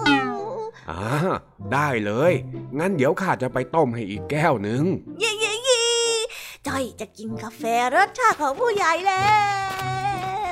[0.90, 1.02] อ่า
[1.72, 2.32] ได้เลย
[2.78, 4.84] งั้นเดี๋ยวข้าจะไปต้มให้อีกแก้วหนึ่ง
[5.18, 5.82] เย่เย่เย่
[6.66, 7.62] จ้อยจะกินกาแฟ
[7.94, 9.30] รสชาติของผู้ใหญ่แล้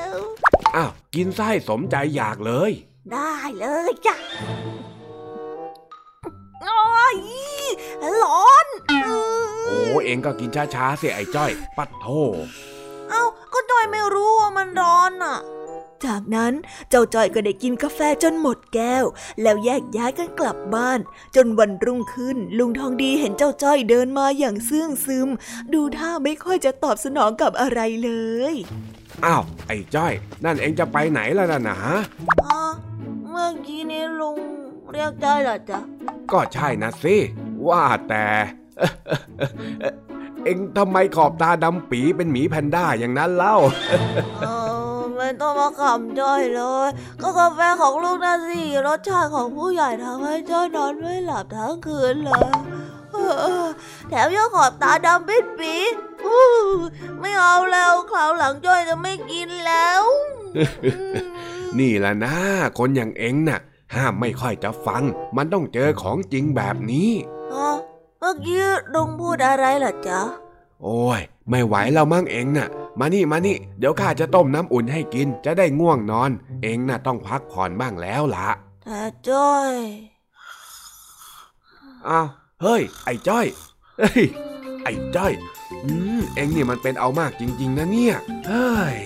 [0.07, 0.09] ว
[0.77, 2.73] อ้าวกินไส้สมใจอยากเลย
[3.13, 4.78] ได้เลยจ้ะโอ้ย
[8.23, 8.67] ร้อน
[9.05, 12.07] โอ้เองก็กินช้าๆเสียไอ้จ้อย ปัดโท
[13.11, 15.39] เอ้าก็จ้อยไม่รู้ว่ามันร้อนอะ
[16.07, 16.53] จากนั้น
[16.91, 19.05] เจ้าจ้อยก็ได้กินกาแฟจนหมดแก้ว
[19.43, 21.01] แล้วแยกย้ายกันกลับบ้าน
[21.37, 25.29] จนวันรุ่งขึ้น ลุงทองดีเห็นเจ้าจ้อยเดินมาอย่างเสื่องซึม
[25.73, 28.11] ดูท่าไม่ค่อยจะตอบสนองกับอะไรเล
[28.53, 28.55] ย
[29.25, 30.13] อ้าวไอ้จ้อย
[30.45, 31.79] นั่นเองจะไปไหนล่ะน่ะนะ
[32.45, 32.61] อ๋อ
[33.31, 34.39] เมื่อกี้นี้ลุง
[34.93, 35.79] เรียกจ้อยเหรอจ๊ะ
[36.33, 37.17] ก็ใช่นะสิ
[37.69, 38.27] ว่าแต่
[40.45, 43.57] เองทำไมขอบตาดำปีเป็นหมีแพนด้าอย่างนั้นเล่า
[44.41, 44.49] เอ
[44.97, 46.89] อไม่ต้องมาขำจ้อยเลย
[47.23, 52.51] ก็กาแฟของลูกน่ะสิรสชาติของผู้ใหญ่ทำให้จ้อยนอนไม่หลับทั้งคืนเลย
[53.13, 53.19] เอ
[53.63, 53.67] อ
[54.09, 55.75] แถมยังขอบตาดำปิดปี
[56.27, 56.45] อู้
[57.21, 60.03] ไม่เอาแล้วคราวหลังจ้อยจะไม่กินแล้ว
[61.79, 62.35] นี่แหละนะ
[62.79, 63.61] คนอย่างเองน่ะ
[63.95, 65.03] ห้ามไม่ค่อยจะฟัง
[65.37, 67.11] มันต้องเจอของจริงแบบนี้
[67.53, 67.69] อ๋อ
[68.19, 68.65] เมื่อกี้
[68.95, 70.21] ลุงพูดอะไรเหรอจ๊ะ
[70.83, 71.21] โอ้ย
[71.51, 72.69] ไม่ไหวแล้วมั้งเองน่ะ
[72.99, 76.31] มานี่มานี่ เดี๋ยวข้าจะต้มน้ำอุ่นให้กิน จะได้ง่วงนอน
[76.63, 78.49] เองน่ะต้องพักผ่อนบ้างแล้วล่ะ
[78.83, 79.73] แต่จ้อย
[82.09, 82.27] อ้าว
[82.63, 83.47] เฮ้ย ไอ้จ้อย
[83.99, 84.23] เฮ้ย
[84.85, 85.33] ไอ้จ้อย
[85.85, 88.17] อืม เองนี่มันเป็นเอามากจริง ๆ นะเนี่ย
[88.47, 88.99] เฮ้ย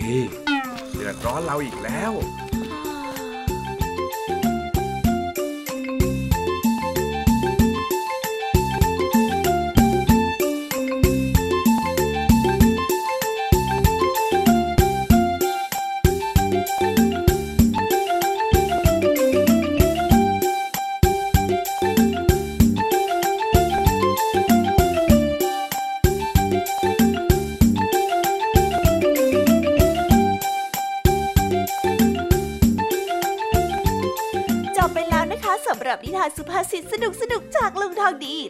[0.91, 2.13] เดือดร้อนเราอีกแล้ว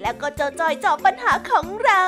[0.02, 2.04] แล้วก็เจ้าจอยจอบปัญหาของเรา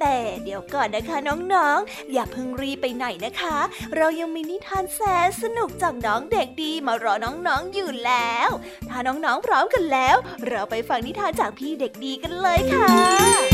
[0.00, 3.56] แต่เดี๋ยวก่อนนะคะน้องๆ อย่าเพิ่งรีไปไหนนะคะ
[3.96, 8.48] เรายังมีนิทานแสนสนุกจากน้องเด็กดีมารอน้องๆอยู่แล้ว
[8.88, 10.16] ถ้าน้องๆพร้อมกันแล้ว
[10.46, 13.53] เราไปฟังนิทานจากพี่เด็กดีกันเลยค่ะ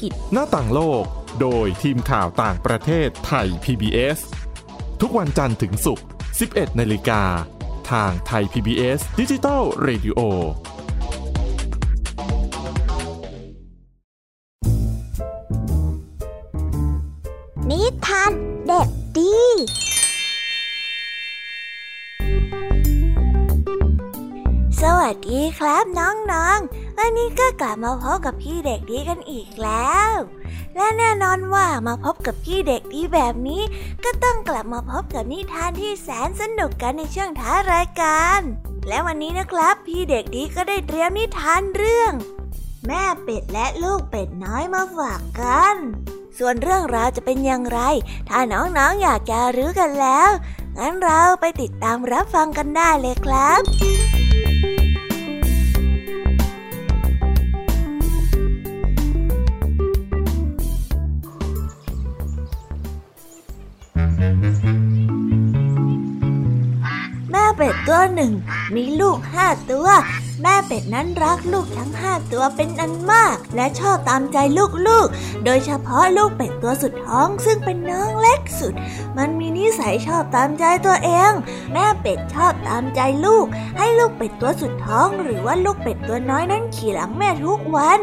[0.00, 1.04] กิจ หน้าต่างโลก
[1.40, 4.18] โดยทีมข่าวต่างประเทศไทย PBS
[5.00, 6.06] ทุกวันจันทร์ถึงศุกร์
[6.42, 7.22] 11 นาฬิกา
[7.90, 10.18] ทางไทย PBS ดิจิตอล Radio
[17.70, 18.32] นิทาน
[18.66, 19.36] เด็กดี
[24.82, 30.10] สวัสดีครับน้องๆ วันนี้ก็กลับมาพบกับพี่เด็กดีกันอีกแล้ว
[30.76, 33.62] และแน่นอนว่ามาพบกับพี่เด็กดีแบบนี้
[34.04, 38.40] ก็ต้องกลับมาพบกับนิทานที่แสนสนุกกันในช่วงท้ารายการ
[38.88, 42.12] และวันนี้นะครับ พี่เด็กดีก็ได้เตรียมนิทานเรื่อง
[42.86, 45.76] แม่เป็ดและลูกเป็ดน้อยมาฝากกัน
[46.38, 47.80] ส่วนเรื่องราวจะเป็นอย่างไร
[48.28, 50.30] ถ้าน้องๆออยากจะรู้กันแล้ว
[50.78, 54.19] งั้นเราไปติดตามรับฟังกันได้เลยครับ
[67.62, 68.32] เป็ดตัวหนึ่ง
[68.74, 69.88] มีลูกห้าตัว
[70.42, 74.38] แม่เป็ดนั้นรักลูกทั้งห้าตัวเป็นอันมาก และชอบตามใจ
[74.88, 78.74] ลูกๆ โดยเฉพาะลูกเป็ดตัวสุดท้องซึ่งเป็นน้องเล็กสุด
[79.18, 81.32] มันมีนิสัยชอบตามใจตัวเอง
[81.72, 83.46] แม่เป็ดชอบตามใจลูก
[83.78, 88.00] ให้ลูกเป็ดตัวสุดท้อง หรือว่าลูกเป็ดตัวน้อยนั้นขี่หลังแม่ทุกวัน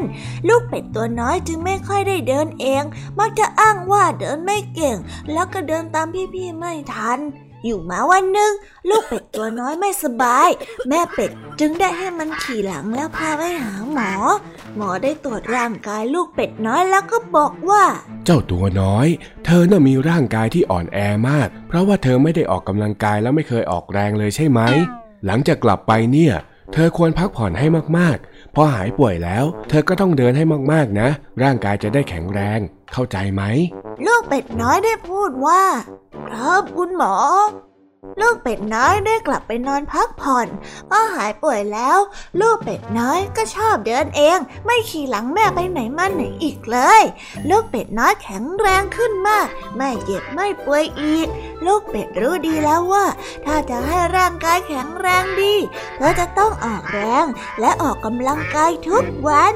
[0.48, 2.84] ลูกเป็ดตัวน้อยจึงไม่ค่อยได้เดินเอง
[3.20, 4.98] มักจะอ้างว่าเดินไม่เก่ง
[5.32, 7.20] แล้วก็เดินตามพี่ๆไม่ทัน
[7.66, 8.52] อยู่มาวันหนึ่ง
[8.90, 10.50] ลูกเป็ดตัวน้อยไม่สบาย
[10.90, 14.12] แม่เป็ดจึงได้ให้มันขี่หลังแล้วพาไปหาหมอ
[14.76, 17.84] หมอได้ตรวจร่างกายลูกเป็ดน้อยแล้วก็บอกว่า
[18.26, 19.08] เจ้าตัวน้อย
[19.46, 20.98] เธอน่ะมีร่างกายที่อ่อนแอ
[21.30, 24.62] มาก เพราะว่าเธอไม่ได้ออกกำลังกายแล้วไม่เคยออกแรงเลยใช่ไหม
[25.26, 26.34] หลังจากกลับไปเนี่ย
[26.74, 30.44] เธอควรพักผ่อนให้มากๆ พอหายป่วยแล้ว เธอก็ต้องเดินให้
[30.74, 31.10] มากๆนะ
[31.44, 32.60] ร่างกายจะได้แข็งแรง
[32.92, 33.44] เข้าใจไหม
[34.06, 35.64] ลูกเป็ดน้อยได้พูดว่า
[36.28, 37.16] ครับคุณหมอ
[38.22, 40.48] ลูกเป็ดน้อยได้กลับไปนอนพักผ่อน
[40.90, 41.98] พอหายป่วยแล้ว
[42.42, 47.02] ลูกเป็ดน้อยก็ชอบเดินเอง ไม่ขี่หลังแม่ไปไหนมาไหนอีกเลย
[47.50, 51.28] ลูกเป็ดน้อยแข็งแรงขึ้นมาก ไม่เจ็บไม่ป่วยอีก
[51.66, 53.06] ลูกเป็ดรู้ดีแล้วว่า
[53.46, 55.54] ถ้าจะให้ร่างกายแข็งแรงดี
[55.98, 57.26] เธอจะต้องออกแรง
[57.60, 59.56] และออกกำลังกายทุกวัน